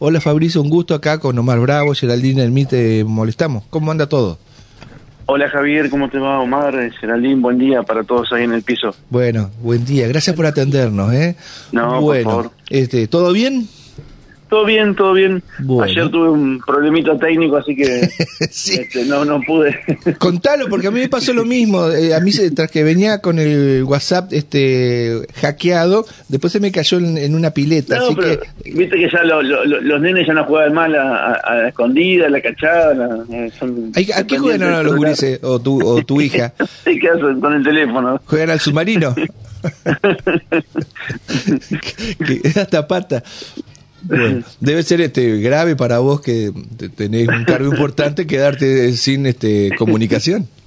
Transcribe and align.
Hola 0.00 0.20
Fabricio, 0.20 0.62
un 0.62 0.70
gusto 0.70 0.94
acá 0.94 1.18
con 1.18 1.36
Omar 1.36 1.58
Bravo, 1.58 1.92
Geraldine 1.92 2.44
Elmi, 2.44 2.66
te 2.66 3.02
molestamos. 3.02 3.64
¿Cómo 3.68 3.90
anda 3.90 4.08
todo? 4.08 4.38
Hola 5.26 5.50
Javier, 5.50 5.90
¿cómo 5.90 6.08
te 6.08 6.18
va 6.18 6.38
Omar? 6.38 6.72
Geraldine, 7.00 7.34
buen 7.34 7.58
día 7.58 7.82
para 7.82 8.04
todos 8.04 8.32
ahí 8.32 8.44
en 8.44 8.52
el 8.52 8.62
piso. 8.62 8.94
Bueno, 9.10 9.50
buen 9.60 9.84
día, 9.84 10.06
gracias 10.06 10.36
por 10.36 10.46
atendernos, 10.46 11.12
¿eh? 11.12 11.34
No, 11.72 12.00
bueno, 12.00 12.30
por 12.30 12.42
favor. 12.44 12.50
Este, 12.70 13.08
¿todo 13.08 13.32
bien? 13.32 13.68
Todo 14.48 14.64
bien, 14.64 14.94
todo 14.94 15.12
bien. 15.12 15.42
Bueno. 15.58 15.82
Ayer 15.90 16.08
tuve 16.10 16.30
un 16.30 16.60
problemita 16.66 17.18
técnico, 17.18 17.56
así 17.58 17.76
que 17.76 18.08
sí. 18.50 18.80
este, 18.80 19.04
no, 19.04 19.24
no 19.24 19.40
pude. 19.42 19.78
Contalo, 20.18 20.68
porque 20.70 20.86
a 20.86 20.90
mí 20.90 21.00
me 21.00 21.08
pasó 21.08 21.34
lo 21.34 21.44
mismo. 21.44 21.88
Eh, 21.90 22.14
a 22.14 22.20
mí, 22.20 22.32
se, 22.32 22.50
tras 22.50 22.70
que 22.70 22.82
venía 22.82 23.18
con 23.20 23.38
el 23.38 23.84
WhatsApp 23.84 24.32
este 24.32 25.26
hackeado, 25.34 26.06
después 26.28 26.52
se 26.52 26.60
me 26.60 26.72
cayó 26.72 26.96
en, 26.98 27.18
en 27.18 27.34
una 27.34 27.50
pileta. 27.50 27.98
No, 27.98 28.06
así 28.06 28.14
pero 28.16 28.40
que, 28.40 28.70
viste 28.72 28.96
que 28.96 29.10
ya 29.10 29.22
lo- 29.22 29.42
lo- 29.42 29.64
lo- 29.66 29.80
los 29.82 30.00
nenes 30.00 30.26
ya 30.26 30.32
no 30.32 30.44
juegan 30.44 30.72
mal 30.72 30.94
a, 30.94 31.38
la 31.54 31.68
escondida, 31.68 32.26
a 32.26 32.30
la 32.30 32.40
cachada. 32.40 32.94
la- 32.94 33.24
eh, 33.30 33.50
son 33.58 33.92
¿Ay, 33.94 34.08
¿a 34.14 34.26
qué 34.26 34.38
juegan 34.38 34.62
ahora 34.62 34.82
los 34.82 34.96
gurises 34.96 35.40
o 35.42 35.60
tu, 35.60 35.86
o 35.86 36.02
tu 36.04 36.20
hija? 36.20 36.54
Sí, 36.84 36.98
¿qué 36.98 37.08
hacen 37.10 37.38
con 37.40 37.52
el 37.52 37.62
teléfono? 37.62 38.18
¿Juegan 38.24 38.50
al 38.50 38.60
submarino? 38.60 39.14
que 42.26 42.40
hasta 42.60 42.86
pata. 42.86 43.22
Debe 44.60 44.82
ser 44.82 45.00
este 45.00 45.38
grave 45.38 45.74
para 45.76 45.98
vos 45.98 46.20
que 46.20 46.52
te- 46.76 46.88
tenés 46.88 47.28
un 47.28 47.44
cargo 47.44 47.70
importante 47.72 48.26
quedarte 48.26 48.92
sin 48.92 49.26
este 49.26 49.70
comunicación. 49.78 50.46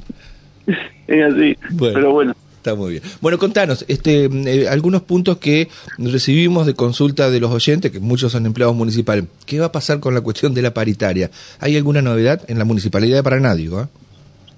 Es 1.07 1.33
así. 1.33 1.57
Bueno. 1.71 1.93
Pero 1.95 2.11
bueno. 2.13 2.33
Está 2.55 2.75
muy 2.75 2.91
bien. 2.91 3.03
Bueno, 3.21 3.37
contanos, 3.39 3.83
este, 3.87 4.25
eh, 4.25 4.67
algunos 4.69 5.01
puntos 5.01 5.37
que 5.39 5.67
recibimos 5.97 6.65
de 6.67 6.75
consulta 6.75 7.29
de 7.31 7.39
los 7.39 7.51
oyentes, 7.51 7.91
que 7.91 7.99
muchos 7.99 8.31
son 8.31 8.45
empleados 8.45 8.75
municipales. 8.75 9.25
¿Qué 9.47 9.59
va 9.59 9.65
a 9.65 9.71
pasar 9.71 9.99
con 9.99 10.13
la 10.13 10.21
cuestión 10.21 10.53
de 10.53 10.61
la 10.61 10.73
paritaria? 10.73 11.31
¿Hay 11.59 11.75
alguna 11.75 12.01
novedad 12.03 12.43
en 12.47 12.59
la 12.59 12.65
municipalidad 12.65 13.17
de 13.17 13.23
Paraná, 13.23 13.55
digo? 13.55 13.81
eh? 13.81 13.85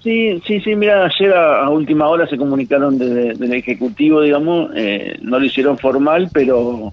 Sí, 0.02 0.42
sí, 0.46 0.60
sí, 0.60 0.76
mira, 0.76 1.06
ayer 1.06 1.32
a, 1.32 1.64
a 1.64 1.70
última 1.70 2.06
hora 2.08 2.28
se 2.28 2.36
comunicaron 2.36 2.98
desde 2.98 3.34
del 3.34 3.54
Ejecutivo, 3.54 4.20
digamos, 4.20 4.70
eh, 4.76 5.16
no 5.22 5.40
lo 5.40 5.46
hicieron 5.46 5.78
formal, 5.78 6.28
pero 6.30 6.92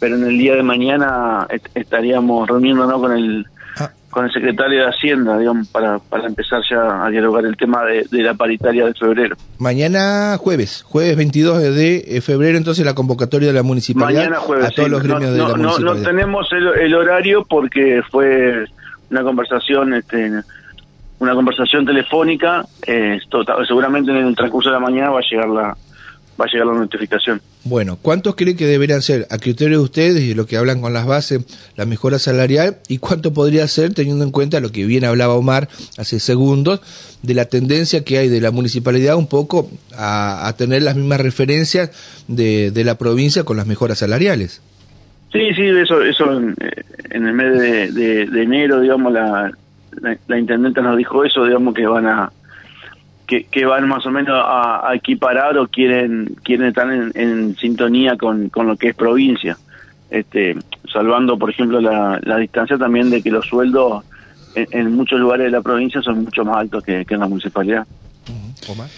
pero 0.00 0.16
en 0.16 0.24
el 0.24 0.38
día 0.38 0.54
de 0.54 0.62
mañana 0.62 1.46
est- 1.50 1.68
estaríamos 1.74 2.48
reuniéndonos 2.48 3.00
con 3.00 3.12
el 3.12 3.46
Ah. 3.78 3.90
con 4.08 4.24
el 4.24 4.32
secretario 4.32 4.80
de 4.80 4.88
Hacienda, 4.88 5.36
digamos, 5.36 5.68
para, 5.68 5.98
para 5.98 6.26
empezar 6.26 6.62
ya 6.70 7.04
a 7.04 7.10
dialogar 7.10 7.44
el 7.44 7.58
tema 7.58 7.84
de, 7.84 8.06
de 8.10 8.22
la 8.22 8.32
paritaria 8.32 8.86
de 8.86 8.94
febrero. 8.94 9.36
Mañana 9.58 10.38
jueves, 10.38 10.82
jueves 10.88 11.14
22 11.14 11.60
de 11.74 12.22
febrero, 12.24 12.56
entonces 12.56 12.86
la 12.86 12.94
convocatoria 12.94 13.48
de 13.48 13.54
la 13.54 13.62
municipalidad 13.62 14.20
Mañana 14.22 14.36
jueves. 14.40 14.64
a 14.64 14.70
todos 14.70 14.86
sí. 14.86 14.90
los 14.92 15.02
gremios 15.02 15.30
no, 15.32 15.32
de 15.32 15.38
no, 15.62 15.78
la 15.78 15.78
no, 15.84 15.96
tenemos 15.96 16.48
el, 16.52 16.66
el 16.68 16.94
horario 16.94 17.44
porque 17.44 18.00
fue 18.10 18.64
una 19.10 19.22
conversación, 19.22 19.92
este, 19.92 20.30
una 21.18 21.34
conversación 21.34 21.84
telefónica. 21.84 22.64
eh, 22.86 23.18
seguramente 23.68 24.10
en 24.10 24.28
el 24.28 24.34
transcurso 24.34 24.70
de 24.70 24.74
la 24.76 24.80
mañana 24.80 25.10
va 25.10 25.18
a 25.18 25.22
llegar 25.30 25.48
la 25.50 25.76
va 26.40 26.44
a 26.44 26.48
llegar 26.52 26.66
la 26.66 26.74
notificación. 26.74 27.40
Bueno, 27.64 27.98
¿cuántos 28.00 28.34
creen 28.36 28.56
que 28.56 28.66
deberían 28.66 29.02
ser, 29.02 29.26
a 29.30 29.38
criterio 29.38 29.78
de 29.78 29.84
ustedes 29.84 30.22
y 30.22 30.34
lo 30.34 30.46
que 30.46 30.56
hablan 30.56 30.80
con 30.80 30.92
las 30.92 31.06
bases, 31.06 31.40
la 31.76 31.84
mejora 31.86 32.18
salarial? 32.18 32.76
¿Y 32.88 32.98
cuánto 32.98 33.32
podría 33.32 33.66
ser, 33.68 33.94
teniendo 33.94 34.24
en 34.24 34.30
cuenta 34.30 34.60
lo 34.60 34.70
que 34.70 34.84
bien 34.86 35.04
hablaba 35.04 35.34
Omar 35.34 35.68
hace 35.98 36.20
segundos, 36.20 36.80
de 37.22 37.34
la 37.34 37.46
tendencia 37.46 38.04
que 38.04 38.18
hay 38.18 38.28
de 38.28 38.40
la 38.40 38.50
municipalidad 38.50 39.16
un 39.16 39.26
poco 39.26 39.70
a, 39.96 40.46
a 40.46 40.56
tener 40.56 40.82
las 40.82 40.94
mismas 40.96 41.20
referencias 41.20 41.90
de, 42.28 42.70
de 42.70 42.84
la 42.84 42.96
provincia 42.98 43.42
con 43.44 43.56
las 43.56 43.66
mejoras 43.66 43.98
salariales? 43.98 44.60
Sí, 45.32 45.40
sí, 45.56 45.62
eso, 45.62 46.00
eso 46.02 46.32
en, 46.32 46.54
en 47.10 47.26
el 47.26 47.32
mes 47.32 47.58
de, 47.58 47.90
de- 47.92 48.26
de 48.26 48.42
enero, 48.42 48.80
digamos, 48.80 49.12
la, 49.12 49.50
la, 50.00 50.16
la 50.28 50.38
intendenta 50.38 50.80
nos 50.82 50.96
dijo 50.96 51.24
eso, 51.24 51.44
digamos, 51.44 51.74
que 51.74 51.86
van 51.86 52.06
a 52.06 52.32
que, 53.26 53.44
que 53.44 53.64
van 53.66 53.88
más 53.88 54.06
o 54.06 54.10
menos 54.10 54.34
a, 54.42 54.88
a 54.88 54.94
equiparar 54.94 55.58
o 55.58 55.66
quieren 55.68 56.36
quieren 56.44 56.68
estar 56.68 56.90
en, 56.92 57.12
en 57.14 57.56
sintonía 57.56 58.16
con, 58.16 58.48
con 58.50 58.66
lo 58.66 58.76
que 58.76 58.88
es 58.88 58.94
provincia, 58.94 59.56
este, 60.10 60.56
salvando, 60.92 61.36
por 61.38 61.50
ejemplo, 61.50 61.80
la, 61.80 62.20
la 62.22 62.36
distancia 62.38 62.78
también 62.78 63.10
de 63.10 63.22
que 63.22 63.30
los 63.30 63.46
sueldos 63.46 64.04
en, 64.54 64.66
en 64.70 64.92
muchos 64.94 65.18
lugares 65.20 65.46
de 65.46 65.50
la 65.50 65.60
provincia 65.62 66.00
son 66.02 66.24
mucho 66.24 66.44
más 66.44 66.58
altos 66.58 66.82
que, 66.84 67.04
que 67.04 67.14
en 67.14 67.20
la 67.20 67.28
municipalidad. 67.28 67.86
Omar. 68.68 68.88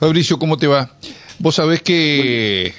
Fabricio, 0.00 0.38
¿cómo 0.38 0.56
te 0.56 0.66
va? 0.66 0.90
Vos 1.38 1.54
sabés 1.56 1.82
que 1.82 2.72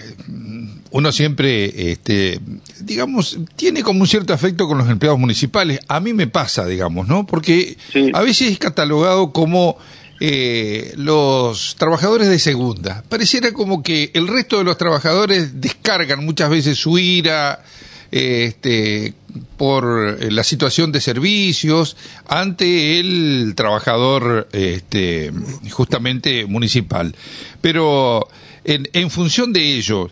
uno 0.91 1.11
siempre, 1.11 1.91
este, 1.91 2.39
digamos, 2.81 3.37
tiene 3.55 3.83
como 3.83 4.01
un 4.01 4.07
cierto 4.07 4.33
afecto 4.33 4.67
con 4.67 4.77
los 4.77 4.89
empleados 4.89 5.19
municipales. 5.19 5.79
A 5.87 5.99
mí 5.99 6.13
me 6.13 6.27
pasa, 6.27 6.65
digamos, 6.65 7.07
¿no? 7.07 7.25
Porque 7.25 7.77
Sí. 7.91 8.09
a 8.13 8.21
veces 8.21 8.51
es 8.51 8.59
catalogado 8.59 9.31
como 9.31 9.77
eh, 10.19 10.93
los 10.95 11.75
trabajadores 11.75 12.27
de 12.27 12.39
segunda. 12.39 13.03
Pareciera 13.07 13.51
como 13.51 13.83
que 13.83 14.09
el 14.15 14.27
resto 14.27 14.57
de 14.57 14.63
los 14.63 14.77
trabajadores 14.77 15.61
descargan 15.61 16.25
muchas 16.25 16.49
veces 16.49 16.77
su 16.79 16.97
ira, 16.97 17.63
eh, 18.11 18.45
este, 18.47 19.13
por 19.57 20.17
eh, 20.19 20.31
la 20.31 20.43
situación 20.43 20.91
de 20.91 21.01
servicios 21.01 21.97
ante 22.27 22.99
el 22.99 23.53
trabajador 23.55 24.47
este, 24.53 25.31
justamente 25.69 26.47
municipal. 26.47 27.15
Pero 27.61 28.27
en, 28.63 29.11
función 29.11 29.53
de 29.53 29.75
ello, 29.75 30.09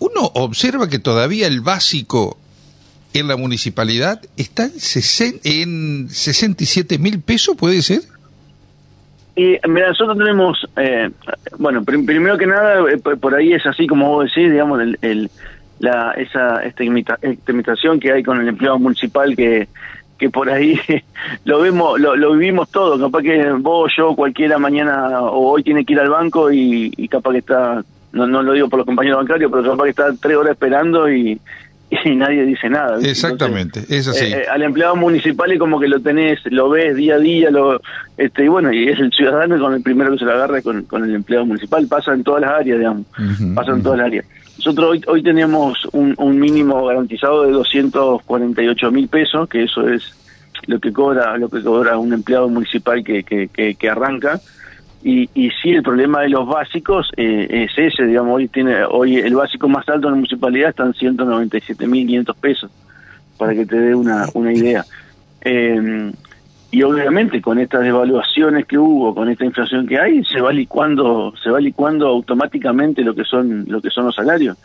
uno 0.00 0.20
observa 0.34 0.88
que 0.88 0.98
todavía 0.98 1.46
el 1.46 1.60
básico 1.60 2.36
en 3.14 3.28
la 3.28 3.36
municipalidad 3.36 4.20
está 4.36 4.64
en, 4.64 4.72
sesen- 4.72 5.40
en 5.44 6.08
67 6.10 6.98
mil 6.98 7.20
pesos, 7.20 7.56
¿puede 7.56 7.82
ser? 7.82 8.00
Y 9.34 9.56
mira, 9.66 9.88
nosotros 9.88 10.18
tenemos, 10.18 10.58
eh, 10.76 11.10
bueno, 11.58 11.82
prim- 11.84 12.04
primero 12.04 12.36
que 12.36 12.46
nada, 12.46 12.80
eh, 12.90 12.98
por 12.98 13.34
ahí 13.34 13.54
es 13.54 13.64
así 13.66 13.86
como 13.86 14.08
vos 14.10 14.26
decís, 14.26 14.50
digamos, 14.50 14.80
el, 14.80 14.98
el- 15.00 15.30
la, 15.78 16.12
esa 16.12 16.62
estigmita- 16.64 17.18
estigmatización 17.22 17.98
que 17.98 18.12
hay 18.12 18.22
con 18.22 18.40
el 18.40 18.48
empleado 18.48 18.78
municipal 18.78 19.34
que 19.36 19.68
que 20.18 20.30
por 20.30 20.48
ahí 20.48 20.78
lo 21.44 21.60
vemos, 21.60 21.98
lo, 21.98 22.14
lo 22.14 22.32
vivimos 22.34 22.70
todo, 22.70 22.96
capaz 23.00 23.22
que 23.22 23.50
vos, 23.58 23.90
yo, 23.96 24.14
cualquiera 24.14 24.56
mañana 24.56 25.20
o 25.20 25.50
hoy 25.50 25.64
tiene 25.64 25.84
que 25.84 25.94
ir 25.94 25.98
al 26.00 26.10
banco 26.10 26.52
y, 26.52 26.92
y 26.96 27.08
capaz 27.08 27.32
que 27.32 27.38
está, 27.38 27.82
no, 28.12 28.28
no 28.28 28.40
lo 28.44 28.52
digo 28.52 28.68
por 28.68 28.78
los 28.78 28.86
compañeros 28.86 29.18
bancarios, 29.18 29.50
pero 29.50 29.64
capaz 29.72 29.82
que 29.84 29.90
está 29.90 30.14
tres 30.20 30.36
horas 30.36 30.52
esperando 30.52 31.10
y, 31.12 31.40
y 32.04 32.16
nadie 32.16 32.44
dice 32.44 32.68
nada. 32.68 32.96
¿viste? 32.96 33.10
Exactamente, 33.10 33.84
es 33.88 34.08
así. 34.08 34.24
eh, 34.24 34.42
eh, 34.42 34.46
al 34.50 34.62
empleado 34.62 34.96
municipal 34.96 35.50
es 35.52 35.58
como 35.58 35.78
que 35.78 35.88
lo 35.88 36.00
tenés, 36.00 36.40
lo 36.46 36.68
ves 36.70 36.96
día 36.96 37.16
a 37.16 37.18
día, 37.18 37.50
lo 37.50 37.80
este 38.16 38.44
y 38.44 38.48
bueno, 38.48 38.72
y 38.72 38.88
es 38.88 38.98
el 38.98 39.10
ciudadano 39.12 39.58
con 39.58 39.74
el 39.74 39.82
primero 39.82 40.12
que 40.12 40.18
se 40.18 40.24
lo 40.24 40.32
agarra 40.32 40.62
con, 40.62 40.84
con 40.84 41.04
el 41.04 41.14
empleado 41.14 41.46
municipal, 41.46 41.86
pasa 41.86 42.14
en 42.14 42.24
todas 42.24 42.42
las 42.42 42.50
áreas, 42.52 42.78
digamos, 42.78 43.06
pasa 43.54 43.72
en 43.72 43.82
todas 43.82 43.98
las 43.98 44.06
áreas. 44.06 44.24
Nosotros 44.58 44.90
hoy, 44.90 45.02
hoy 45.08 45.22
tenemos 45.22 45.86
un, 45.92 46.14
un 46.18 46.38
mínimo 46.38 46.86
garantizado 46.86 47.44
de 47.44 47.52
248 47.52 48.90
mil 48.92 49.08
pesos, 49.08 49.48
que 49.48 49.64
eso 49.64 49.88
es 49.88 50.14
lo 50.66 50.78
que 50.78 50.92
cobra 50.92 51.36
lo 51.36 51.48
que 51.48 51.62
cobra 51.62 51.98
un 51.98 52.12
empleado 52.12 52.48
municipal 52.48 53.02
que, 53.02 53.24
que, 53.24 53.48
que, 53.48 53.74
que 53.74 53.88
arranca. 53.88 54.40
Y, 55.04 55.28
y 55.34 55.50
sí, 55.62 55.70
el 55.70 55.82
problema 55.82 56.20
de 56.20 56.28
los 56.28 56.46
básicos 56.46 57.10
eh, 57.16 57.46
es 57.50 57.76
ese, 57.76 58.04
digamos, 58.04 58.36
hoy 58.36 58.48
tiene 58.48 58.84
hoy 58.84 59.16
el 59.16 59.34
básico 59.34 59.68
más 59.68 59.88
alto 59.88 60.06
en 60.06 60.12
la 60.12 60.16
municipalidad 60.16 60.70
está 60.70 60.84
en 60.84 60.92
197.500 60.92 62.34
pesos, 62.36 62.70
para 63.36 63.52
que 63.52 63.66
te 63.66 63.76
dé 63.76 63.94
una, 63.94 64.26
una 64.34 64.52
idea. 64.52 64.84
Eh, 65.40 66.12
y 66.72 66.82
obviamente 66.84 67.42
con 67.42 67.58
estas 67.58 67.82
devaluaciones 67.82 68.64
que 68.64 68.78
hubo, 68.78 69.14
con 69.14 69.28
esta 69.28 69.44
inflación 69.44 69.86
que 69.86 69.98
hay, 69.98 70.24
se 70.24 70.40
va 70.40 70.52
licuando, 70.52 71.34
se 71.42 71.50
va 71.50 71.60
licuando 71.60 72.06
automáticamente 72.06 73.02
lo 73.02 73.14
que 73.14 73.24
son, 73.24 73.66
lo 73.68 73.82
que 73.82 73.90
son 73.90 74.06
los 74.06 74.14
salarios. 74.14 74.56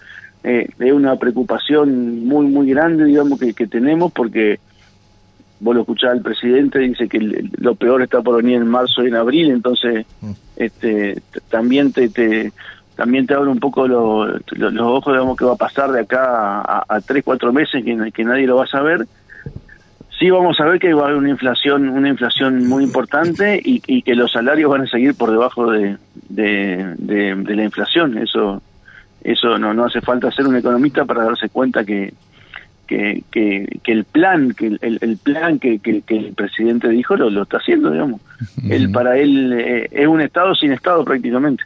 Eh, 0.42 0.70
es 0.80 0.94
una 0.94 1.18
preocupación 1.18 2.26
muy, 2.26 2.48
muy 2.48 2.70
grande, 2.70 3.04
digamos, 3.04 3.38
que, 3.38 3.54
que 3.54 3.68
tenemos 3.68 4.14
porque 4.14 4.60
vos 5.60 5.76
lo 5.76 5.82
escuchás 5.82 6.12
al 6.12 6.22
presidente, 6.22 6.80
dice 6.80 7.08
que 7.08 7.20
lo 7.58 7.76
peor 7.76 8.02
está 8.04 8.22
por 8.22 8.38
venir 8.38 8.58
en 8.58 8.68
marzo 8.68 9.04
y 9.04 9.08
en 9.08 9.16
abril, 9.16 9.50
entonces 9.52 10.06
Mm. 10.22 10.32
este 10.56 11.22
también 11.50 11.92
te, 11.94 12.10
te 12.10 12.52
también 12.96 13.28
te 13.28 13.36
abre 13.36 13.50
un 13.52 13.60
poco 13.60 13.88
lo- 13.88 14.26
lo- 14.28 14.72
los 14.72 14.82
ojos, 14.88 15.14
digamos, 15.14 15.38
que 15.38 15.46
va 15.46 15.54
a 15.54 15.58
pasar 15.58 15.92
de 15.92 16.02
acá 16.02 16.62
a, 16.62 16.84
a 16.90 17.02
tres, 17.02 17.24
cuatro 17.24 17.54
meses 17.54 17.84
que, 17.84 18.12
que 18.12 18.24
nadie 18.24 18.48
lo 18.48 18.56
va 18.58 18.64
a 18.64 18.68
saber. 18.68 19.08
Sí 20.20 20.32
vamos 20.32 20.60
a 20.60 20.66
ver 20.66 20.80
que 20.80 20.94
va 20.96 21.04
a 21.04 21.06
haber 21.06 21.18
una 21.18 21.30
inflación, 21.30 21.90
una 21.90 22.10
inflación 22.10 22.66
muy 22.66 22.84
importante 22.84 23.62
y, 23.64 23.84
y 23.86 24.02
que 24.02 24.16
los 24.16 24.32
salarios 24.32 24.72
van 24.72 24.82
a 24.82 24.88
seguir 24.88 25.14
por 25.14 25.30
debajo 25.30 25.70
de, 25.72 25.98
de, 26.16 26.96
de- 26.98 27.36
de 27.36 27.56
la 27.56 27.64
inflación. 27.64 28.18
Eso, 28.18 28.64
eso 29.22 29.60
no, 29.60 29.76
no 29.76 29.86
hace 29.86 30.02
falta 30.02 30.32
ser 30.32 30.48
un 30.48 30.56
economista 30.56 31.06
para 31.06 31.24
darse 31.26 31.50
cuenta 31.50 31.86
que, 31.86 32.14
que, 32.88 33.24
que, 33.32 33.68
el 33.86 34.04
plan 34.06 34.54
que 34.54 34.68
el, 34.82 34.98
el 35.02 35.18
plan 35.18 35.60
que, 35.60 35.80
que, 35.80 36.02
el 36.08 36.34
presidente 36.34 36.90
dijo 36.90 37.16
lo, 37.16 37.30
lo 37.30 37.44
está 37.44 37.58
haciendo 37.58 37.92
digamos 37.92 38.22
él 38.70 38.92
para 38.92 39.18
él 39.18 39.54
eh, 39.54 39.88
es 39.92 40.08
un 40.08 40.22
estado 40.22 40.56
sin 40.56 40.72
estado 40.72 41.04
prácticamente 41.06 41.64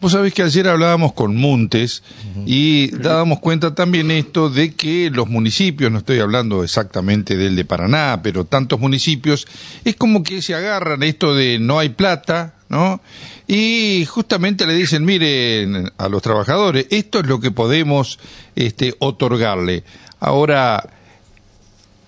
vos 0.00 0.12
sabés 0.12 0.32
que 0.32 0.42
ayer 0.42 0.68
hablábamos 0.68 1.12
con 1.12 1.36
Montes 1.36 2.02
y 2.46 2.90
dábamos 2.96 3.40
cuenta 3.40 3.74
también 3.74 4.10
esto 4.10 4.48
de 4.48 4.74
que 4.74 5.10
los 5.12 5.28
municipios 5.28 5.90
no 5.90 5.98
estoy 5.98 6.20
hablando 6.20 6.62
exactamente 6.62 7.36
del 7.36 7.56
de 7.56 7.64
Paraná 7.64 8.20
pero 8.22 8.44
tantos 8.44 8.80
municipios 8.80 9.46
es 9.84 9.96
como 9.96 10.22
que 10.22 10.40
se 10.40 10.54
agarran 10.54 11.02
esto 11.02 11.34
de 11.34 11.58
no 11.58 11.78
hay 11.78 11.90
plata 11.90 12.54
¿no? 12.70 13.00
Y 13.48 14.06
justamente 14.06 14.64
le 14.64 14.74
dicen, 14.74 15.04
miren 15.04 15.90
a 15.98 16.08
los 16.08 16.22
trabajadores, 16.22 16.86
esto 16.90 17.18
es 17.18 17.26
lo 17.26 17.40
que 17.40 17.50
podemos 17.50 18.20
este, 18.54 18.94
otorgarle. 19.00 19.82
Ahora, 20.20 20.88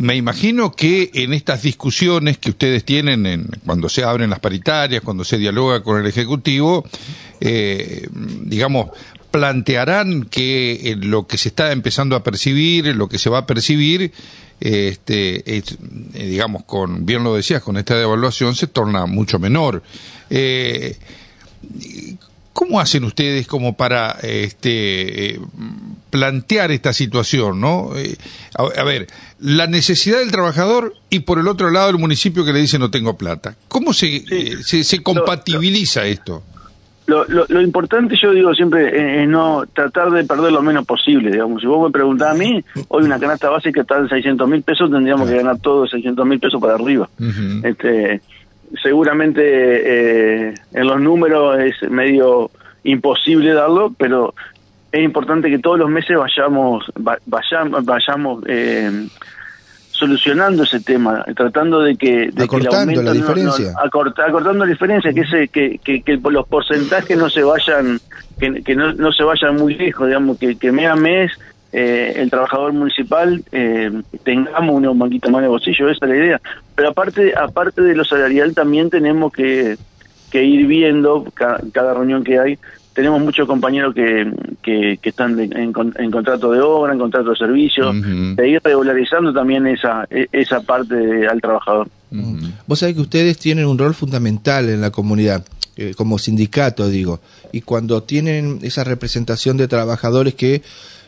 me 0.02 0.16
imagino 0.16 0.72
que 0.72 1.10
en 1.14 1.32
estas 1.32 1.62
discusiones 1.62 2.36
que 2.38 2.50
ustedes 2.50 2.84
tienen 2.84 3.24
en, 3.24 3.48
cuando 3.64 3.88
se 3.88 4.04
abren 4.04 4.30
las 4.30 4.40
paritarias, 4.40 5.02
cuando 5.02 5.24
se 5.24 5.38
dialoga 5.38 5.82
con 5.82 6.00
el 6.00 6.06
Ejecutivo, 6.06 6.84
eh, 7.40 8.08
digamos, 8.12 8.90
plantearán 9.30 10.24
que 10.24 10.90
eh, 10.90 10.96
lo 10.96 11.26
que 11.26 11.38
se 11.38 11.48
está 11.48 11.70
empezando 11.72 12.16
a 12.16 12.24
percibir, 12.24 12.94
lo 12.96 13.08
que 13.08 13.18
se 13.18 13.30
va 13.30 13.38
a 13.38 13.46
percibir, 13.46 14.12
este, 14.60 15.58
eh, 15.58 15.62
digamos, 16.14 16.64
con, 16.64 17.06
bien 17.06 17.22
lo 17.22 17.34
decías, 17.34 17.62
con 17.62 17.76
esta 17.76 17.96
devaluación 17.96 18.56
se 18.56 18.66
torna 18.66 19.06
mucho 19.06 19.38
menor. 19.38 19.82
¿Cómo 22.52 22.80
hacen 22.80 23.04
ustedes 23.04 23.46
como 23.46 23.76
para 23.76 24.18
este, 24.22 25.38
plantear 26.12 26.70
esta 26.70 26.92
situación, 26.92 27.58
¿no? 27.58 27.96
Eh, 27.96 28.16
a, 28.54 28.84
ver, 28.84 29.06
la 29.40 29.66
necesidad 29.66 30.18
del 30.18 30.30
trabajador 30.30 30.92
y 31.08 31.20
por 31.20 31.38
el 31.38 31.48
otro 31.48 31.70
lado 31.70 31.88
el 31.88 31.96
municipio 31.96 32.44
que 32.44 32.52
le 32.52 32.60
dice 32.60 32.78
no 32.78 32.90
tengo 32.90 33.16
plata. 33.16 33.56
¿Cómo 33.66 33.94
se, 33.94 34.16
eh, 34.16 34.62
se, 34.62 35.02
compatibiliza 35.02 36.04
esto? 36.04 36.42
Lo, 37.06 37.24
lo, 37.26 37.60
importante, 37.62 38.14
yo 38.22 38.30
digo 38.32 38.54
siempre, 38.54 39.22
es 39.22 39.28
no 39.28 39.64
tratar 39.72 40.10
de 40.10 40.24
perder 40.24 40.52
lo 40.52 40.60
menos 40.60 40.84
posible, 40.84 41.30
digamos. 41.30 41.62
Si 41.62 41.66
vos 41.66 41.82
me 41.82 41.90
preguntás 41.90 42.32
a 42.32 42.34
mí, 42.34 42.62
hoy 42.88 43.04
una 43.04 43.18
canasta 43.18 43.48
básica 43.48 43.80
está 43.80 43.98
en 43.98 44.08
600 44.10 44.48
mil 44.48 44.62
pesos, 44.62 44.90
tendríamos 44.90 45.28
que 45.28 45.36
ganar 45.36 45.58
todo 45.60 45.84
de 45.84 45.88
600 45.88 46.26
mil 46.26 46.38
pesos 46.38 46.60
para 46.60 46.74
arriba. 46.74 47.08
este 47.64 48.20
Seguramente 48.82 49.42
eh, 49.44 50.54
en 50.72 50.86
los 50.86 51.00
números 51.00 51.58
es 51.58 51.90
medio 51.90 52.50
imposible 52.84 53.52
darlo, 53.52 53.94
pero 53.96 54.34
es 54.92 55.02
importante 55.02 55.48
que 55.48 55.58
todos 55.58 55.78
los 55.78 55.88
meses 55.88 56.16
vayamos 56.16 56.84
vayamos, 57.26 57.84
vayamos 57.84 58.44
eh, 58.46 59.08
solucionando 59.90 60.64
ese 60.64 60.80
tema, 60.80 61.24
tratando 61.36 61.80
de 61.80 61.96
que, 61.96 62.30
de 62.32 62.44
acortando 62.44 63.02
la 63.02 63.12
diferencia, 63.12 63.72
acortando 63.78 64.64
la 64.64 64.66
diferencia, 64.66 65.12
que, 65.12 65.20
ese, 65.20 65.48
que, 65.48 65.78
que, 65.78 66.20
los 66.30 66.46
porcentajes 66.48 67.16
no 67.16 67.30
se 67.30 67.42
vayan 67.42 68.00
que, 68.38 68.62
que 68.62 68.74
no, 68.74 68.92
no 68.94 69.12
se 69.12 69.22
vayan 69.22 69.56
muy 69.56 69.74
lejos, 69.74 70.08
digamos 70.08 70.38
que, 70.38 70.56
que 70.56 70.72
mes 70.72 70.88
a 70.88 70.96
mes 70.96 71.32
eh, 71.72 72.14
el 72.16 72.30
trabajador 72.30 72.72
municipal 72.72 73.42
eh, 73.50 73.90
tengamos 74.24 74.82
un 74.82 74.98
banquito 74.98 75.30
más 75.30 75.40
de 75.40 75.48
bolsillo, 75.48 75.88
esa 75.88 76.04
es 76.04 76.10
la 76.10 76.16
idea. 76.16 76.40
Pero 76.74 76.90
aparte 76.90 77.32
aparte 77.34 77.80
de 77.80 77.94
lo 77.94 78.04
salarial 78.04 78.54
también 78.54 78.90
tenemos 78.90 79.32
que, 79.32 79.76
que 80.30 80.44
ir 80.44 80.66
viendo 80.66 81.24
cada 81.34 81.94
reunión 81.94 82.24
que 82.24 82.38
hay 82.38 82.58
tenemos 82.94 83.20
muchos 83.20 83.46
compañeros 83.46 83.94
que, 83.94 84.30
que, 84.62 84.98
están 85.02 85.38
en, 85.38 85.72
contrato 85.72 86.50
de 86.50 86.60
obra, 86.60 86.92
en 86.92 86.98
contrato 86.98 87.30
de 87.30 87.36
servicio, 87.36 87.92
de 87.92 88.48
ir 88.48 88.60
regularizando 88.62 89.32
también 89.32 89.66
esa, 89.66 90.06
e, 90.10 90.28
esa 90.32 90.60
parte 90.60 91.26
al 91.26 91.40
trabajador. 91.40 91.88
Vos 92.66 92.78
sabés 92.78 92.94
que 92.94 93.00
ustedes 93.00 93.38
tienen 93.38 93.66
un 93.66 93.78
rol 93.78 93.94
fundamental 93.94 94.68
en 94.68 94.80
la 94.80 94.90
comunidad, 94.90 95.44
eh, 95.76 95.94
como 95.96 96.18
sindicato, 96.18 96.88
digo, 96.88 97.20
y 97.50 97.62
cuando 97.62 98.02
tienen 98.02 98.58
esa 98.62 98.84
representación 98.84 99.56
de 99.56 99.68
trabajadores 99.68 100.34
que 100.34 100.62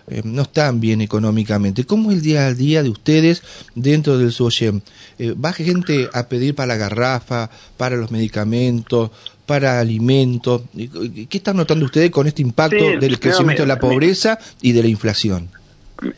eh, 0.08 0.22
no 0.24 0.42
están 0.42 0.80
bien 0.80 1.00
económicamente. 1.00 1.84
¿Cómo 1.84 2.10
es 2.10 2.18
el 2.18 2.22
día 2.22 2.46
a 2.46 2.54
día 2.54 2.82
de 2.82 2.90
ustedes 2.90 3.42
dentro 3.74 4.18
del 4.18 4.32
SOYEM? 4.32 4.80
Eh, 5.18 5.34
¿Va 5.34 5.52
gente 5.52 6.08
a 6.12 6.28
pedir 6.28 6.54
para 6.54 6.68
la 6.68 6.76
garrafa, 6.76 7.50
para 7.76 7.96
los 7.96 8.10
medicamentos, 8.10 9.10
para 9.46 9.80
alimentos? 9.80 10.62
¿Qué 10.74 11.38
están 11.38 11.56
notando 11.56 11.86
ustedes 11.86 12.10
con 12.10 12.26
este 12.26 12.42
impacto 12.42 12.98
del 13.00 13.18
crecimiento 13.18 13.62
de 13.62 13.68
la 13.68 13.78
pobreza 13.78 14.38
y 14.60 14.72
de 14.72 14.82
la 14.82 14.88
inflación? 14.88 15.48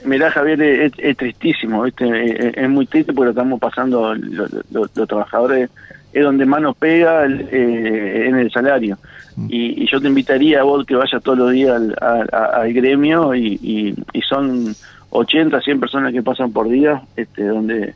Mirá, 0.05 0.31
Javier, 0.31 0.61
es, 0.63 1.17
tristísimo, 1.17 1.87
Es, 1.87 2.69
muy 2.69 2.87
triste 2.87 3.13
porque 3.13 3.31
estamos 3.31 3.61
pasando, 3.61 4.15
los 4.15 4.91
trabajadores 4.93 5.71
es 6.13 6.25
donde 6.25 6.47
más 6.47 6.63
nos 6.63 6.77
pega 6.77 7.27
eh, 7.27 8.27
en 8.27 8.37
el 8.37 8.51
salario. 8.51 8.99
Mm. 9.37 9.47
Y, 9.51 9.91
yo 9.91 10.01
te 10.01 10.09
invitaría 10.09 10.61
a 10.61 10.65
vos 10.65 10.85
que 10.85 10.97
vayas 10.97 11.23
todos 11.23 11.39
los 11.39 11.53
días 11.53 11.81
al, 12.01 12.73
gremio 12.73 13.35
y, 13.35 13.95
son 14.29 14.75
80, 15.11 15.61
100 15.61 15.81
personas 15.81 16.13
que 16.13 16.23
pasan 16.23 16.53
por 16.53 16.69
día, 16.69 17.03
este, 17.17 17.45
donde 17.47 17.95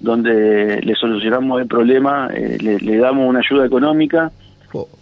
donde 0.00 0.82
le 0.82 0.94
solucionamos 0.96 1.62
el 1.62 1.66
problema, 1.66 2.28
eh, 2.34 2.58
le, 2.60 2.96
damos 2.98 3.28
una 3.28 3.38
ayuda 3.38 3.64
económica 3.64 4.30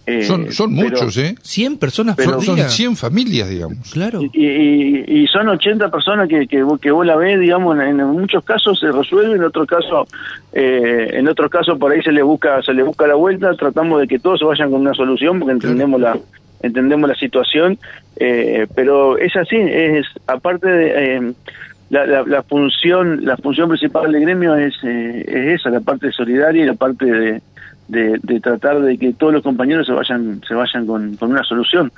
eh, 0.07 0.25
son, 0.25 0.53
son 0.53 0.73
muchos, 0.73 1.17
¿eh? 1.17 1.35
100 1.43 1.79
personas 1.79 2.17
pero, 2.17 2.41
Son 2.43 2.59
100 2.59 2.97
familias, 2.97 3.49
digamos. 3.49 3.93
Claro. 3.93 4.21
Y, 4.23 5.27
son 5.33 5.49
80 5.49 5.91
personas 5.91 6.29
que, 6.29 6.47
que, 6.47 6.65
que, 6.81 6.91
vos 6.91 7.07
la 7.07 7.17
ves, 7.17 7.41
digamos, 7.41 7.79
en, 7.79 7.97
muchos 7.97 8.45
casos 8.45 8.79
se 8.79 8.91
resuelve, 8.91 9.37
en 9.37 9.45
otros 9.45 9.67
casos, 9.67 10.09
eh, 10.53 11.11
en 11.13 11.29
otros 11.29 11.51
casos 11.51 11.79
por 11.79 11.93
ahí 11.93 12.03
se 12.03 12.13
le 12.13 12.23
busca 12.23 12.63
se 12.63 12.75
le 12.75 12.83
busca 12.83 13.07
la 13.07 13.15
vuelta, 13.15 13.55
tratamos 13.55 14.01
de 14.01 14.09
que 14.09 14.19
todos 14.19 14.41
se 14.41 14.45
vayan 14.45 14.71
con 14.71 14.81
una 14.81 14.95
solución 14.95 15.39
porque 15.39 15.53
entendemos 15.53 16.01
la 16.01 16.19
entendemos 16.61 17.09
la 17.09 17.17
situación, 17.17 17.79
eh, 18.17 18.67
pero 18.75 19.19
es 19.19 19.35
así, 19.37 19.57
es 19.57 20.07
aparte 20.27 20.69
de 20.69 21.17
eh, 21.17 21.33
la, 21.91 22.07
la, 22.07 22.43
función 22.43 23.25
la 23.25 23.37
función 23.37 23.69
principal 23.69 24.13
del 24.13 24.23
gremio 24.23 24.55
es, 24.57 24.75
es 24.83 25.61
esa, 25.61 25.71
la 25.71 25.81
parte 25.81 26.13
solidaria 26.13 26.63
y 26.63 26.67
la 26.67 26.75
parte 26.75 27.07
de 27.07 27.43
de, 27.93 28.41
tratar 28.41 28.81
de 28.81 28.97
que 28.97 29.13
todos 29.13 29.33
los 29.33 29.43
compañeros 29.43 29.87
se 29.87 29.93
vayan 29.93 30.41
se 30.47 30.55
vayan 30.55 30.87
con, 30.87 31.17
una 31.21 31.43
solución. 31.45 31.93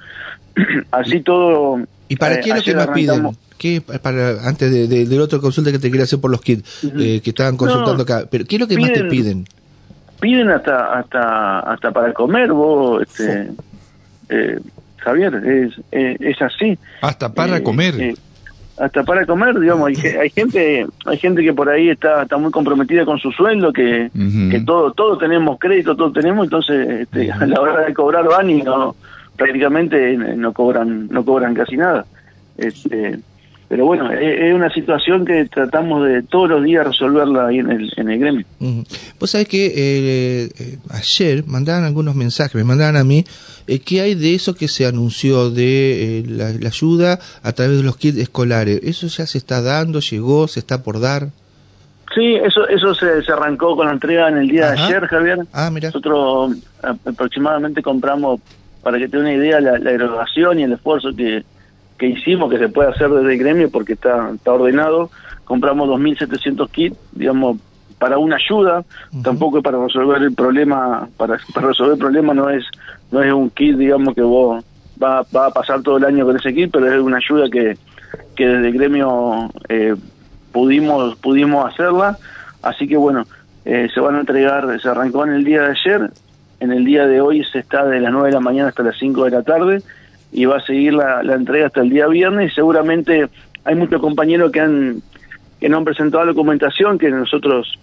Así 0.91 1.21
todo... 1.21 1.81
¿Y 2.09 2.17
para 2.17 2.41
qué 2.41 2.51
es 2.51 2.57
lo 2.57 2.63
que 2.63 2.75
más 2.75 2.89
piden? 2.89 3.29
¿Qué, 3.57 3.81
para, 3.81 4.47
antes 4.47 4.71
de, 4.71 5.07
del 5.07 5.21
otro 5.21 5.41
consulta 5.41 5.73
que 5.73 5.79
te 5.79 5.89
quería 5.89 6.05
hacer 6.05 6.21
por 6.21 6.31
los 6.31 6.41
kids 6.41 6.85
eh, 6.99 7.21
que 7.23 7.31
estaban 7.31 7.57
consultando 7.57 8.03
acá, 8.03 8.25
pero 8.31 8.45
¿qué 8.45 8.57
es 8.57 8.61
lo 8.61 8.69
que 8.69 8.79
más 8.79 8.93
te 8.93 9.05
piden? 9.05 9.47
Piden 10.21 10.51
hasta 10.51 10.99
hasta 10.99 11.61
hasta 11.61 11.91
para 11.93 12.13
comer, 12.13 12.53
vos, 12.53 13.03
este, 13.03 13.51
eh, 14.29 14.59
Javier, 14.99 15.35
es, 15.35 15.73
es, 15.93 16.43
así. 16.43 16.79
Hasta 17.01 17.33
para 17.33 17.59
eh, 17.59 17.63
comer 17.63 18.15
hasta 18.79 19.05
para 19.05 19.25
comer, 19.25 19.59
digamos, 19.59 19.89
hay, 19.89 19.95
hay 20.17 20.31
gente 20.31 20.87
hay 21.07 21.19
gente 21.19 21.43
que 21.43 21.53
por 21.53 21.69
ahí 21.69 21.91
está 21.91 22.23
está 22.23 22.37
muy 22.37 22.51
comprometida 22.51 23.05
con 23.05 23.19
su 23.19 23.31
sueldo, 23.31 23.73
que, 23.73 24.11
que 24.51 24.61
todo 24.61 24.93
todo 24.93 25.17
tenemos 25.17 25.59
crédito, 25.59 25.95
todo 25.97 26.13
tenemos, 26.13 26.45
entonces 26.45 27.03
este, 27.03 27.31
a 27.33 27.47
la 27.47 27.61
hora 27.61 27.85
de 27.85 27.95
cobrar 27.95 28.27
van 28.27 28.51
y 28.51 28.63
no 28.63 28.97
prácticamente 29.37 30.17
no 30.17 30.53
cobran 30.53 31.09
no 31.09 31.25
cobran 31.25 31.55
casi 31.55 31.77
nada. 31.77 32.05
Este, 32.57 33.19
pero 33.75 33.87
bueno, 33.87 34.09
es, 34.13 34.55
una 34.55 34.71
situación 34.71 35.25
que 35.25 35.47
tratamos 35.47 36.07
de 36.07 36.23
todos 36.23 36.49
los 36.49 36.63
días 36.63 36.87
resolverla 36.87 37.49
ahí 37.49 37.59
en 37.59 37.73
el, 37.73 37.93
en 37.97 38.09
el 38.09 38.21
gremio. 38.21 38.47
Vos 39.19 39.33
sabés 39.33 39.49
que 39.49 39.67
eh, 39.67 40.49
eh, 40.57 40.79
ayer 40.91 41.43
mandaban 41.45 41.83
algunos 41.83 42.15
mensajes, 42.15 42.55
me 42.55 42.63
mandaban 42.63 42.95
a 42.95 43.03
mí, 43.03 43.25
eh, 43.67 43.81
¿qué 43.81 44.01
hay 44.01 44.15
de 44.15 44.37
eso 44.37 44.55
que 44.55 44.69
se 44.69 44.87
anunció 44.87 45.51
de 45.51 46.21
eh, 46.21 46.25
la, 46.25 46.69
ayuda 46.69 47.19
a 47.43 47.51
través 47.51 47.79
de 47.79 47.83
los 47.83 47.97
kits 47.97 48.19
escolares? 48.19 48.79
¿Eso 48.85 49.09
ya 49.09 49.27
se 49.27 49.39
está 49.39 49.61
dando, 49.61 49.99
llegó, 49.99 50.47
se 50.47 50.61
está 50.61 50.85
por 50.85 51.01
dar? 51.01 51.31
Sí, 52.15 52.37
eso 52.37 52.69
eso 52.69 52.95
se, 52.95 53.33
arrancó 53.33 53.75
con 53.75 53.89
la 53.89 53.93
entrega 53.95 54.29
en 54.29 54.37
el 54.37 54.47
día 54.47 54.71
de 54.71 54.83
ayer, 54.83 55.05
Javier. 55.09 55.39
Ah, 55.53 55.69
mira. 55.73 55.89
Nosotros 55.89 56.59
aproximadamente 56.81 57.83
compramos, 57.83 58.39
para 58.85 58.99
que 58.99 59.09
te 59.09 59.19
una 59.19 59.33
idea, 59.33 59.61
la, 59.61 59.81
la 59.81 59.91
erogación 59.91 60.61
y 60.61 60.63
el 60.63 60.75
esfuerzo 60.75 61.09
que 61.17 61.43
que 61.99 62.07
hicimos, 62.07 62.51
que 62.51 62.59
se 62.59 62.69
puede 62.69 62.91
hacer 62.91 63.11
desde 63.11 63.33
el 63.33 63.39
gremio 63.39 63.71
porque 63.71 63.95
está, 63.95 64.31
está 64.35 64.53
ordenado, 64.53 65.11
compramos 65.45 65.89
2.700 65.89 66.71
kits, 66.71 66.97
digamos, 67.13 67.59
para 67.99 68.19
una 68.19 68.37
ayuda, 68.37 68.85
tampoco 69.23 69.59
es 69.59 69.65
para 69.65 69.83
resolver 69.83 70.23
el 70.23 70.35
problema, 70.35 71.09
para, 71.17 71.39
para, 71.55 71.69
resolver 71.69 71.95
el 71.95 71.99
problema 71.99 72.35
no 72.35 72.51
es 72.51 72.65
no 73.11 73.23
es 73.23 73.33
un 73.33 73.51
kit, 73.51 73.77
digamos, 73.77 74.15
que 74.15 74.23
vos 74.23 74.65
va, 75.03 75.25
va 75.35 75.47
a 75.47 75.51
pasar 75.51 75.83
todo 75.83 75.97
el 75.97 76.05
año 76.05 76.27
con 76.27 76.37
ese 76.37 76.53
kit, 76.53 76.71
pero 76.73 76.93
es 76.93 77.01
una 77.01 77.19
ayuda 77.19 77.49
que, 77.49 77.79
que 78.35 78.47
desde 78.47 78.69
el 78.69 78.75
gremio 78.75 79.51
eh, 79.69 79.95
pudimos 80.53 81.17
pudimos 81.17 81.73
hacerla, 81.73 82.19
así 82.63 82.89
que 82.89 82.97
bueno, 82.97 83.25
eh, 83.65 83.89
se 83.95 84.01
van 84.01 84.17
a 84.17 84.21
entregar, 84.21 84.81
se 84.81 84.89
arrancó 84.89 85.25
en 85.25 85.33
el 85.33 85.45
día 85.45 85.63
de 85.63 85.71
ayer, 85.71 86.11
en 86.61 86.73
el 86.73 86.85
día 86.85 87.07
de 87.07 87.21
hoy 87.21 87.45
se 87.45 87.61
está 87.61 87.85
de 87.87 88.01
las 88.01 88.13
9 88.13 88.29
de 88.29 88.35
la 88.35 88.41
mañana 88.41 88.69
hasta 88.69 88.83
las 88.83 88.99
5 88.99 89.25
de 89.25 89.31
la 89.31 89.43
tarde, 89.43 89.83
y 90.35 90.45
va 90.45 90.59
a 90.59 90.61
seguir 90.61 90.93
la, 90.93 91.23
entrega 91.23 91.69
hasta 91.69 91.81
el 91.81 91.89
día 91.89 92.07
viernes 92.09 92.53
seguramente 92.55 93.29
hay 93.65 93.75
muchos 93.75 94.01
compañeros 94.01 94.53
que 94.53 94.61
han 94.61 95.03
que 95.65 95.71
no 95.71 95.79
han 95.79 95.85
presentado 95.85 96.27
documentación, 96.27 96.99
que 96.99 97.09
nosotros, 97.11 97.79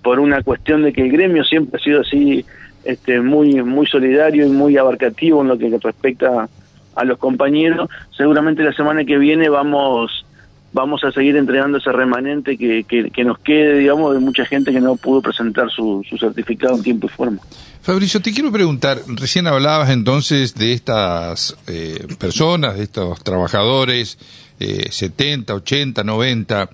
por 0.00 0.20
una 0.20 0.44
cuestión 0.44 0.84
de 0.84 0.92
que 0.92 1.02
el 1.02 1.10
gremio 1.10 1.42
siempre 1.42 1.80
ha 1.80 1.82
sido 1.82 2.02
así, 2.02 2.44
este, 2.84 3.20
muy, 3.20 3.64
muy 3.64 3.84
solidario 3.86 4.46
y 4.46 4.50
muy 4.50 4.76
abarcativo 4.76 5.42
en 5.42 5.48
lo 5.48 5.58
que 5.58 5.76
respecta 5.82 6.48
a 6.94 7.04
los 7.04 7.18
compañeros, 7.18 7.90
seguramente 8.16 8.62
la 8.62 8.72
semana 8.72 9.04
que 9.04 9.18
viene 9.18 9.48
vamos 9.48 10.24
vamos 10.72 11.02
a 11.02 11.10
seguir 11.10 11.36
entregando 11.36 11.78
ese 11.78 11.90
remanente 11.90 12.56
que, 12.56 12.84
que, 12.84 13.24
nos 13.24 13.40
quede, 13.40 13.78
digamos, 13.78 14.14
de 14.14 14.20
mucha 14.20 14.44
gente 14.44 14.70
que 14.70 14.80
no 14.80 14.94
pudo 14.94 15.20
presentar 15.20 15.68
su, 15.68 16.04
su, 16.08 16.16
certificado 16.16 16.76
en 16.76 16.82
tiempo 16.84 17.08
y 17.08 17.10
forma. 17.10 17.38
Fabricio, 17.82 18.20
te 18.20 18.32
quiero 18.32 18.52
preguntar, 18.52 19.00
recién 19.06 19.46
hablabas 19.46 19.88
entonces 19.88 20.54
de 20.54 20.74
estas 20.74 21.56
eh, 21.66 22.06
personas, 22.18 22.76
de 22.76 22.82
estos 22.82 23.24
trabajadores, 23.24 24.18
eh, 24.58 24.88
70, 24.90 25.54
80, 25.54 26.04
90. 26.04 26.70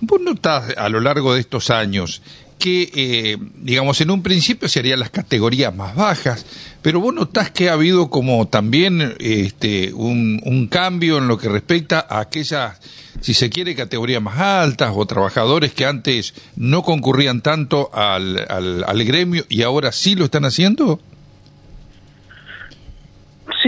¿Vos 0.00 0.20
notás 0.22 0.74
a 0.78 0.88
lo 0.88 1.00
largo 1.00 1.34
de 1.34 1.40
estos 1.40 1.68
años 1.68 2.22
que, 2.58 2.90
eh, 2.94 3.38
digamos, 3.56 4.00
en 4.00 4.10
un 4.10 4.22
principio 4.22 4.68
se 4.68 4.80
harían 4.80 5.00
las 5.00 5.10
categorías 5.10 5.74
más 5.74 5.94
bajas, 5.94 6.44
pero 6.82 7.00
vos 7.00 7.14
notás 7.14 7.50
que 7.50 7.70
ha 7.70 7.74
habido 7.74 8.10
como 8.10 8.46
también 8.48 9.14
este, 9.18 9.92
un, 9.94 10.40
un 10.44 10.66
cambio 10.66 11.18
en 11.18 11.28
lo 11.28 11.38
que 11.38 11.48
respecta 11.48 12.06
a 12.08 12.20
aquellas, 12.20 12.78
si 13.20 13.34
se 13.34 13.50
quiere, 13.50 13.74
categorías 13.74 14.22
más 14.22 14.38
altas 14.38 14.92
o 14.94 15.06
trabajadores 15.06 15.72
que 15.72 15.86
antes 15.86 16.34
no 16.56 16.82
concurrían 16.82 17.40
tanto 17.40 17.90
al, 17.92 18.44
al, 18.48 18.84
al 18.84 19.04
gremio 19.04 19.44
y 19.48 19.62
ahora 19.62 19.92
sí 19.92 20.14
lo 20.14 20.24
están 20.24 20.44
haciendo? 20.44 21.00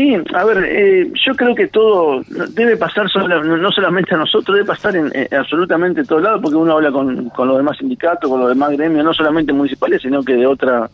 Sí, 0.00 0.16
a 0.33 0.45
ver, 0.45 0.64
eh, 0.64 1.12
yo 1.26 1.35
creo 1.35 1.54
que 1.54 1.66
todo 1.66 2.23
debe 2.54 2.78
pasar 2.78 3.04
no 3.14 3.71
solamente 3.71 4.14
a 4.14 4.16
nosotros, 4.16 4.57
debe 4.57 4.66
pasar 4.66 4.97
en, 4.97 5.12
absolutamente 5.30 6.04
todos 6.04 6.23
lados, 6.23 6.40
porque 6.40 6.57
uno 6.57 6.73
habla 6.73 6.90
con, 6.90 7.28
con 7.28 7.49
los 7.49 7.59
demás 7.59 7.76
sindicatos, 7.76 8.30
con 8.30 8.40
los 8.40 8.49
demás 8.49 8.71
gremios, 8.71 9.04
no 9.04 9.12
solamente 9.12 9.52
municipales, 9.52 10.00
sino 10.00 10.23
que 10.23 10.37
de 10.37 10.47
otra 10.47 10.88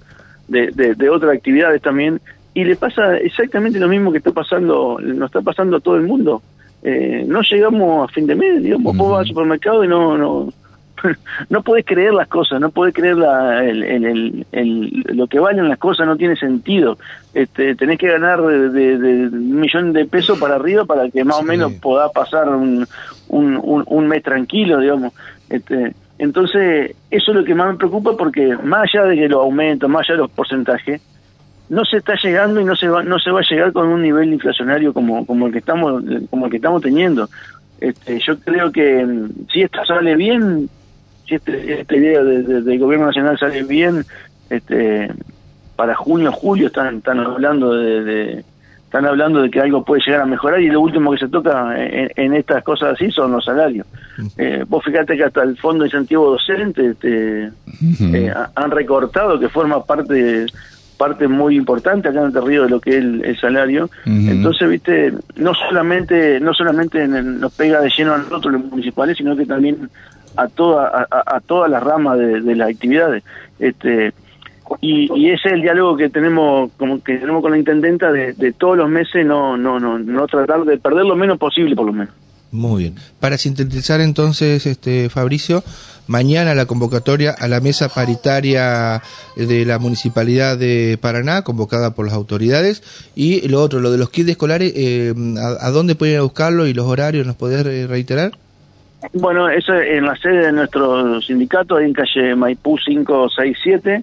de, 0.49 0.73
de, 0.73 1.09
otras 1.09 1.37
actividades 1.37 1.83
también, 1.83 2.21
y 2.53 2.65
le 2.65 2.75
pasa 2.75 3.17
exactamente 3.19 3.79
lo 3.79 3.87
mismo 3.87 4.11
que 4.11 4.19
está 4.19 4.33
pasando, 4.33 4.99
nos 5.01 5.27
está 5.27 5.41
pasando 5.41 5.77
a 5.77 5.81
todo 5.81 5.95
el 5.95 6.03
mundo. 6.03 6.43
Eh, 6.83 7.25
no 7.29 7.43
llegamos 7.43 8.11
a 8.11 8.13
fin 8.13 8.27
de 8.27 8.35
mes, 8.35 8.61
digamos, 8.61 8.97
vos 8.97 9.13
vas 9.13 9.21
al 9.21 9.27
supermercado 9.27 9.85
y 9.85 9.89
no, 9.89 10.19
no, 10.19 10.53
no 11.50 11.62
podés 11.62 11.85
creer 11.85 12.15
las 12.15 12.29
cosas, 12.29 12.61
no 12.61 12.71
podés 12.71 12.95
creer 12.95 13.17
la, 13.17 13.65
el, 13.65 13.83
el, 13.83 14.47
el, 14.53 15.05
lo 15.09 15.26
que 15.26 15.38
valen 15.38 15.69
las 15.69 15.79
cosas, 15.79 16.07
no 16.07 16.17
tiene 16.17 16.37
sentido. 16.37 16.99
Este, 17.35 17.75
tenés 17.75 17.99
que 17.99 18.09
ganar 18.09 18.43
de, 18.43 18.99
de, 18.99 19.29
un 19.29 19.61
millón 19.61 19.93
de 19.93 20.07
pesos 20.07 20.38
para 20.38 20.57
arriba 20.57 20.85
para 20.85 21.11
que 21.11 21.25
más 21.25 21.38
o 21.38 21.43
menos 21.43 21.73
pueda 21.75 22.09
pasar 22.11 22.49
un, 22.49 22.87
un, 23.29 23.85
un, 23.87 24.09
mes 24.09 24.23
tranquilo, 24.23 24.81
digamos. 24.81 25.12
Este, 25.50 25.95
entonces, 26.19 26.97
eso 27.11 27.31
es 27.31 27.37
lo 27.37 27.45
que 27.45 27.55
más 27.55 27.73
me 27.73 27.79
preocupa 27.79 28.17
porque 28.17 28.57
más 28.62 28.88
allá 28.88 29.05
de 29.07 29.17
que 29.17 29.29
los 29.29 29.43
aumentos, 29.43 29.88
más 29.91 30.07
allá 30.07 30.15
de 30.15 30.23
los 30.23 30.31
porcentajes, 30.31 31.03
no 31.69 31.85
se 31.85 31.99
está 31.99 32.15
llegando 32.23 32.61
y 32.61 32.65
no 32.65 32.76
se 32.76 32.88
va, 32.88 33.03
no 33.03 33.19
se 33.19 33.31
va 33.31 33.41
a 33.41 33.49
llegar 33.49 33.73
con 33.73 33.88
un 33.88 34.00
nivel 34.00 34.33
inflacionario 34.33 34.93
como, 34.93 35.26
como 35.26 35.47
el 35.47 35.53
que 35.53 35.59
estamos, 35.59 36.03
como 36.31 36.47
el 36.47 36.50
que 36.50 36.57
estamos 36.57 36.81
teniendo. 36.81 37.29
Este, 37.81 38.19
yo 38.21 38.38
creo 38.38 38.73
que 38.73 39.05
mm, 39.05 39.49
si 39.53 39.62
esto 39.62 39.85
sale 39.85 40.17
bien, 40.17 40.69
si 41.26 41.35
este, 41.35 41.80
esta 41.80 41.97
idea 41.97 42.23
del 42.23 42.78
gobierno 42.78 43.06
nacional 43.06 43.38
sale 43.38 43.62
bien, 43.62 44.04
este, 44.50 45.11
para 45.76 45.95
junio, 45.95 46.33
julio 46.33 46.68
están, 46.68 46.99
están 46.99 47.21
hablando 47.21 47.75
de, 47.75 48.45
están 48.85 49.04
hablando 49.04 49.42
de 49.42 49.50
que 49.50 49.61
algo 49.61 49.85
puede 49.85 50.02
llegar 50.06 50.23
a 50.23 50.26
mejorar 50.26 50.61
y 50.61 50.68
lo 50.68 50.80
último 50.80 51.12
que 51.12 51.18
se 51.18 51.28
toca 51.28 51.75
en, 51.76 52.35
estas 52.35 52.62
cosas 52.64 52.95
así 52.95 53.11
son 53.11 53.33
los 53.33 53.45
salarios. 53.45 53.87
Eh, 54.38 54.64
vos 54.66 54.83
fíjate 54.85 55.16
que 55.16 55.25
hasta 55.25 55.42
el 55.42 55.56
Fondo 55.59 55.83
de 55.83 55.88
Incentivo 55.88 56.30
Docente 56.30 56.90
este, 56.90 57.50
eh, 58.00 58.35
han 58.54 58.71
recortado 58.71 59.38
que 59.38 59.49
forma 59.49 59.85
parte 59.85 60.47
parte 60.97 61.28
muy 61.28 61.56
importante 61.56 62.09
acá 62.09 62.21
en 62.21 62.35
el 62.35 62.47
río 62.47 62.62
de 62.62 62.71
lo 62.71 62.80
que 62.80 62.97
es 62.97 63.04
el, 63.04 63.38
salario. 63.38 63.90
Entonces, 64.06 64.66
viste, 64.68 65.12
no 65.37 65.52
solamente 65.52 66.40
no 66.40 66.54
solamente 66.54 67.06
nos 67.06 67.52
pega 67.52 67.80
de 67.80 67.90
lleno 67.90 68.14
a 68.14 68.18
nosotros 68.18 68.54
los 68.54 68.64
municipales, 68.64 69.18
sino 69.18 69.37
que 69.37 69.45
también 69.45 69.90
a 70.37 70.49
toda 70.49 71.06
a, 71.11 71.40
todas 71.40 71.71
las 71.71 71.83
ramas 71.83 72.18
de, 72.18 72.56
las 72.56 72.71
actividades. 72.71 73.23
Este 73.59 74.12
y, 74.80 75.30
ese 75.30 75.49
es 75.49 75.52
el 75.54 75.62
diálogo 75.62 75.97
que 75.97 76.09
tenemos 76.11 76.71
como 76.76 77.02
que 77.02 77.18
tenemos 77.18 77.42
con 77.42 77.52
la 77.52 77.59
intendenta 77.59 78.11
de, 78.11 78.52
todos 78.59 78.76
los 78.76 78.88
meses 78.88 79.25
no 79.25 79.56
no 79.56 79.78
no 79.78 79.99
no 79.99 80.26
tratar 80.26 80.64
de 80.64 80.78
perder 80.78 81.04
lo 81.04 81.16
menos 81.16 81.38
posible 81.38 81.76
por 81.76 81.87
lo 81.87 81.92
menos. 81.92 82.14
Muy 82.52 82.85
bien. 82.85 82.95
Para 83.21 83.38
sintetizar 83.38 84.00
entonces 84.00 84.66
este 84.66 85.09
Fabricio 85.11 85.62
mañana 86.06 86.54
la 86.54 86.66
convocatoria 86.66 87.33
a 87.33 87.49
la 87.49 87.61
mesa 87.61 87.88
paritaria 87.88 89.02
de 89.37 89.64
la 89.64 89.78
municipalidad 89.78 90.56
de 90.56 90.99
Paraná 91.00 91.42
convocada 91.42 91.95
por 91.95 92.06
las 92.06 92.14
autoridades 92.14 92.83
y 93.14 93.47
lo 93.49 93.61
otro 93.61 93.80
lo 93.80 93.90
de 93.90 93.99
los 93.99 94.11
kits 94.11 94.30
escolares 94.30 94.73
eh, 94.76 95.14
¿a, 95.61 95.71
dónde 95.71 95.97
pueden 95.97 96.18
a 96.18 96.23
buscarlo 96.23 96.66
y 96.66 96.75
los 96.75 96.87
horarios 96.87 97.26
nos 97.26 97.37
podés 97.37 97.64
reiterar 97.88 98.33
bueno, 99.12 99.49
eso 99.49 99.75
en 99.75 100.05
la 100.05 100.17
sede 100.17 100.47
de 100.47 100.53
nuestro 100.53 101.21
sindicato, 101.21 101.76
ahí 101.76 101.87
en 101.87 101.93
calle 101.93 102.35
Maipú 102.35 102.76
567, 102.76 104.03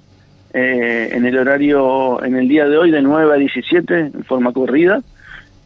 eh, 0.53 1.09
en 1.11 1.25
el 1.25 1.37
horario, 1.37 2.23
en 2.23 2.35
el 2.35 2.47
día 2.47 2.65
de 2.65 2.77
hoy, 2.77 2.91
de 2.91 3.01
9 3.01 3.33
a 3.33 3.37
17, 3.37 3.99
en 3.99 4.23
forma 4.23 4.53
corrida, 4.53 5.01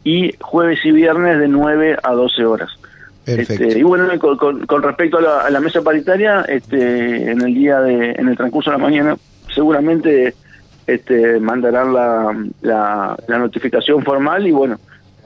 y 0.04 0.32
jueves 0.40 0.80
y 0.84 0.92
viernes 0.92 1.38
de 1.38 1.48
9 1.48 1.98
a 2.02 2.12
12 2.12 2.44
horas. 2.44 2.70
Este, 3.26 3.78
y 3.78 3.82
bueno, 3.82 4.08
con, 4.18 4.82
respecto 4.82 5.18
a 5.18 5.50
la, 5.50 5.60
mesa 5.60 5.82
paritaria, 5.82 6.46
este, 6.48 7.30
en 7.30 7.42
el 7.42 7.52
día 7.52 7.80
de, 7.80 8.12
en 8.12 8.28
el 8.28 8.36
transcurso 8.36 8.70
de 8.70 8.78
la 8.78 8.82
mañana, 8.82 9.16
seguramente 9.54 10.34
este, 10.86 11.38
mandarán 11.38 11.92
la, 11.92 13.16
la 13.26 13.38
notificación 13.38 14.02
formal 14.02 14.46
y 14.46 14.52
bueno, 14.52 14.78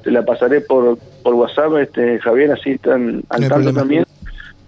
te 0.02 0.10
la 0.10 0.24
pasaré 0.24 0.62
por, 0.62 0.98
por 1.22 1.34
WhatsApp, 1.34 1.76
este 1.78 2.18
Javier, 2.20 2.52
así 2.52 2.72
están 2.72 3.22
al 3.28 3.48
tanto 3.48 3.72
también, 3.72 4.04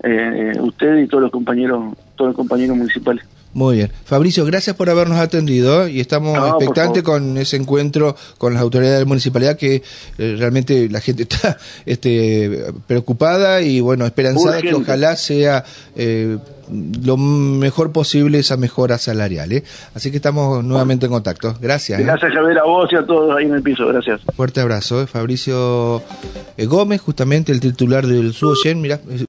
eh, 0.03 0.53
usted 0.61 0.99
y 0.99 1.07
todos 1.07 1.23
los 1.23 1.31
compañeros, 1.31 1.95
todos 2.17 2.31
los 2.31 2.37
compañeros 2.37 2.77
municipales. 2.77 3.25
Muy 3.55 3.77
bien. 3.77 3.93
Fabricio, 4.05 4.45
gracias 4.45 4.75
por 4.75 4.91
habernos 4.91 5.19
atendido 5.19 5.87
y 5.87 6.01
estamos 6.01 6.37
expectantes 6.37 7.05
con 7.05 7.39
ese 7.39 7.57
encuentro 7.57 8.17
con 8.37 8.53
las 8.53 8.63
autoridades 8.63 8.99
de 8.99 9.05
la 9.05 9.09
municipalidad 9.09 9.57
que 9.57 9.77
eh, 10.19 10.37
realmente 10.37 10.89
la 10.91 11.01
gente 11.01 11.23
está 11.31 11.57
este, 11.87 12.67
preocupada 12.89 13.63
y 13.63 13.81
bueno, 13.81 14.07
esperanzada 14.07 14.61
que 14.61 14.75
ojalá 14.75 15.15
sea 15.15 15.65
eh, 15.95 16.37
lo 16.71 17.17
mejor 17.17 17.93
posible 17.93 18.39
esa 18.39 18.57
mejora 18.57 18.99
salarial. 18.99 19.53
¿eh? 19.53 19.65
Así 19.95 20.11
que 20.11 20.17
estamos 20.17 20.65
nuevamente 20.65 21.07
en 21.07 21.13
contacto. 21.13 21.55
Gracias. 21.61 22.01
¿eh? 22.01 22.05
Gracias, 22.05 22.33
Javier, 22.33 22.59
a 22.59 22.65
vos 22.65 22.89
y 22.93 22.97
a 22.97 23.05
todos 23.05 23.37
ahí 23.37 23.47
en 23.47 23.55
el 23.55 23.63
piso. 23.63 23.87
Gracias. 23.87 24.21
Fuerte 24.35 24.61
abrazo. 24.61 25.03
¿eh? 25.03 25.07
Fabricio 25.07 26.03
Gómez, 26.59 27.01
justamente 27.01 27.53
el 27.53 27.61
titular 27.61 28.07
del 28.07 28.33
Suoyen. 28.33 28.81
Mira. 28.81 29.01